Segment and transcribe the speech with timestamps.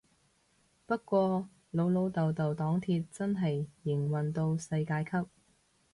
[0.87, 5.27] 不過老老豆豆黨鐵真係營運到世界級